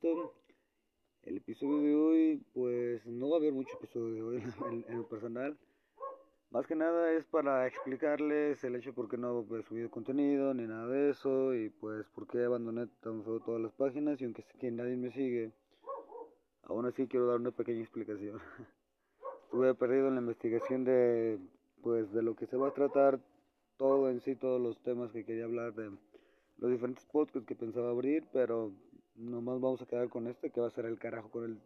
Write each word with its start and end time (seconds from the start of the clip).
todo. 0.00 0.34
El 1.24 1.36
episodio 1.38 1.82
de 1.82 1.94
hoy, 1.94 2.42
pues 2.54 3.04
no 3.06 3.28
va 3.28 3.36
a 3.36 3.38
haber 3.40 3.52
mucho 3.52 3.76
episodio 3.76 4.14
de 4.14 4.22
hoy 4.22 4.42
en, 4.88 4.96
lo 4.96 5.08
personal. 5.08 5.58
Más 6.50 6.66
que 6.66 6.74
nada 6.74 7.12
es 7.12 7.24
para 7.26 7.66
explicarles 7.66 8.62
el 8.64 8.76
hecho 8.76 8.92
por 8.94 9.08
qué 9.08 9.16
no 9.16 9.44
he 9.56 9.62
subido 9.64 9.90
contenido 9.90 10.54
ni 10.54 10.66
nada 10.66 10.86
de 10.86 11.10
eso 11.10 11.54
y 11.54 11.70
pues 11.70 12.06
por 12.08 12.26
qué 12.26 12.44
abandoné 12.44 12.86
tan 13.02 13.22
feo 13.24 13.40
todas 13.40 13.60
las 13.60 13.72
páginas 13.72 14.20
y 14.20 14.24
aunque 14.24 14.42
sé 14.42 14.58
que 14.58 14.70
nadie 14.70 14.96
me 14.96 15.10
sigue, 15.12 15.52
aún 16.64 16.86
así 16.86 17.06
quiero 17.06 17.26
dar 17.26 17.40
una 17.40 17.50
pequeña 17.50 17.80
explicación. 17.80 18.40
Estuve 19.44 19.74
perdido 19.74 20.08
en 20.08 20.14
la 20.14 20.20
investigación 20.20 20.84
de 20.84 21.38
pues 21.82 22.12
de 22.12 22.22
lo 22.22 22.34
que 22.34 22.46
se 22.46 22.56
va 22.56 22.68
a 22.68 22.74
tratar 22.74 23.20
todo 23.76 24.10
en 24.10 24.20
sí, 24.20 24.36
todos 24.36 24.60
los 24.60 24.80
temas 24.82 25.10
que 25.12 25.24
quería 25.24 25.44
hablar 25.44 25.74
de 25.74 25.90
los 26.60 26.70
diferentes 26.70 27.04
podcasts 27.06 27.46
que 27.46 27.54
pensaba 27.54 27.90
abrir, 27.90 28.24
pero 28.32 28.72
nomás 29.16 29.60
vamos 29.60 29.80
a 29.80 29.86
quedar 29.86 30.08
con 30.10 30.26
este 30.26 30.50
que 30.50 30.60
va 30.60 30.66
a 30.66 30.70
ser 30.70 30.84
el 30.84 30.98
carajo 30.98 31.30
con 31.30 31.44
el, 31.44 31.58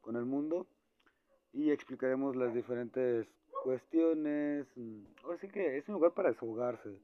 con 0.00 0.16
el 0.16 0.24
mundo 0.24 0.66
y 1.52 1.70
explicaremos 1.70 2.34
las 2.34 2.52
diferentes 2.52 3.28
cuestiones. 3.62 4.66
Ahora 5.22 5.38
sí 5.38 5.48
que 5.48 5.78
es 5.78 5.88
un 5.88 5.94
lugar 5.94 6.14
para 6.14 6.30
desahogarse. 6.30 6.98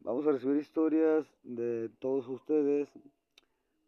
Vamos 0.00 0.26
a 0.26 0.32
recibir 0.32 0.56
historias 0.58 1.26
de 1.42 1.90
todos 2.00 2.28
ustedes. 2.28 2.88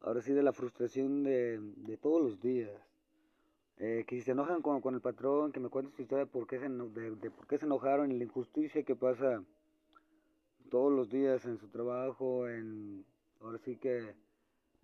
Ahora 0.00 0.22
sí 0.22 0.33
de 0.33 0.42
la 0.42 0.55
frustración 0.55 1.22
de, 1.22 1.58
de 1.60 1.96
todos 1.98 2.22
los 2.22 2.40
días. 2.40 2.72
Eh, 3.77 4.05
que 4.06 4.16
si 4.16 4.22
se 4.22 4.33
enojan 4.33 4.62
con, 4.62 4.80
con, 4.80 4.94
el 4.94 5.00
patrón, 5.00 5.52
que 5.52 5.60
me 5.60 5.68
cuenten 5.68 5.94
su 5.94 6.02
historia 6.02 6.24
de 6.24 6.30
por, 6.30 6.46
qué 6.46 6.58
se, 6.58 6.68
de 6.68 7.30
por 7.30 7.46
qué 7.46 7.58
se 7.58 7.66
enojaron 7.66 8.10
y 8.10 8.18
la 8.18 8.24
injusticia 8.24 8.83
que 8.83 8.94
pasa 8.94 9.42
todos 10.70 10.92
los 10.92 11.10
días 11.10 11.44
en 11.44 11.58
su 11.58 11.68
trabajo, 11.68 12.48
en 12.48 13.04
ahora 13.40 13.58
sí 13.58 13.76
que 13.76 14.14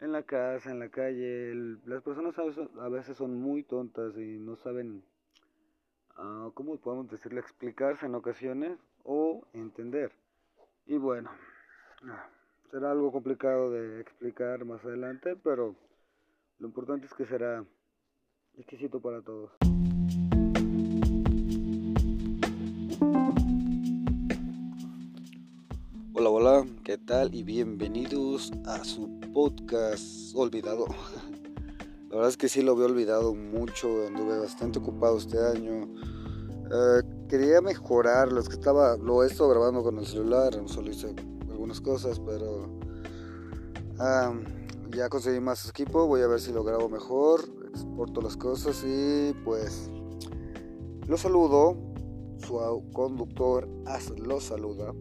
en 0.00 0.12
la 0.12 0.22
casa, 0.22 0.70
en 0.70 0.78
la 0.78 0.90
calle. 0.90 1.54
las 1.86 2.02
personas 2.02 2.34
a 2.38 2.88
veces, 2.88 3.16
son 3.16 3.34
muy 3.40 3.62
tontas 3.62 4.16
y 4.16 4.38
no 4.38 4.56
saben, 4.56 5.02
uh, 6.18 6.50
¿cómo 6.52 6.76
podemos 6.78 7.08
decirle? 7.10 7.40
Explicarse 7.40 8.06
en 8.06 8.14
ocasiones 8.14 8.78
o 9.04 9.46
entender. 9.54 10.12
Y 10.84 10.98
bueno, 10.98 11.30
ah, 12.02 12.28
será 12.70 12.90
algo 12.90 13.10
complicado 13.10 13.70
de 13.70 14.00
explicar 14.00 14.64
más 14.64 14.84
adelante, 14.84 15.36
pero 15.36 15.74
lo 16.58 16.66
importante 16.66 17.06
es 17.06 17.14
que 17.14 17.26
será 17.26 17.64
exquisito 18.56 19.00
para 19.00 19.22
todos. 19.22 19.52
Hola, 26.28 26.58
hola, 26.58 26.66
¿qué 26.82 26.98
tal? 26.98 27.36
Y 27.36 27.44
bienvenidos 27.44 28.50
a 28.64 28.82
su 28.82 29.20
podcast 29.32 30.34
olvidado. 30.34 30.86
La 32.10 32.16
verdad 32.16 32.30
es 32.30 32.36
que 32.36 32.48
sí 32.48 32.62
lo 32.62 32.72
había 32.72 32.86
olvidado 32.86 33.32
mucho, 33.32 34.04
anduve 34.08 34.36
bastante 34.40 34.80
ocupado 34.80 35.18
este 35.18 35.38
año. 35.38 35.84
Eh, 35.84 37.02
quería 37.28 37.60
mejorar, 37.60 38.32
los 38.32 38.48
que 38.48 38.56
estaba, 38.56 38.96
lo 38.96 39.22
he 39.22 39.28
estado 39.28 39.50
grabando 39.50 39.84
con 39.84 39.98
el 39.98 40.06
celular, 40.06 40.52
solo 40.66 40.90
hice 40.90 41.14
algunas 41.48 41.80
cosas, 41.80 42.18
pero 42.18 42.76
ya 44.90 45.08
conseguí 45.08 45.38
más 45.38 45.68
equipo, 45.68 46.08
voy 46.08 46.22
a 46.22 46.26
ver 46.26 46.40
si 46.40 46.52
lo 46.52 46.64
grabo 46.64 46.88
mejor, 46.88 47.42
exporto 47.68 48.20
las 48.20 48.36
cosas 48.36 48.84
y 48.84 49.32
pues 49.44 49.92
lo 51.06 51.16
saludo, 51.16 51.76
su 52.38 52.82
conductor 52.92 53.68
lo 54.16 54.40
saluda 54.40 54.92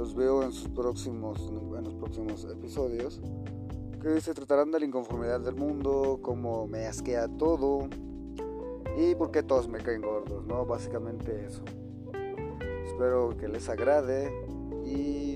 los 0.00 0.14
veo 0.14 0.42
en 0.42 0.50
sus 0.50 0.68
próximos 0.68 1.38
en 1.76 1.84
los 1.84 1.94
próximos 1.94 2.46
episodios 2.46 3.20
que 4.00 4.18
se 4.22 4.32
tratarán 4.32 4.70
de 4.70 4.80
la 4.80 4.86
inconformidad 4.86 5.40
del 5.40 5.56
mundo, 5.56 6.20
cómo 6.22 6.66
me 6.66 6.86
asquea 6.86 7.28
todo 7.28 7.86
y 8.96 9.14
por 9.14 9.30
qué 9.30 9.42
todos 9.42 9.68
me 9.68 9.78
caen 9.80 10.00
gordos, 10.00 10.46
¿no? 10.46 10.64
Básicamente 10.64 11.44
eso. 11.44 11.62
Espero 12.86 13.36
que 13.36 13.46
les 13.48 13.68
agrade 13.68 14.32
y 14.86 15.29